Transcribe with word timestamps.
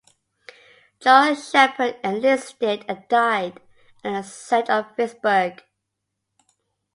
Charles 0.99 1.51
Shepard 1.51 1.97
enlisted 2.03 2.85
and 2.87 3.07
died 3.07 3.59
at 4.03 4.23
the 4.23 4.23
Siege 4.23 4.67
of 4.67 4.95
Vicksburg. 4.97 5.61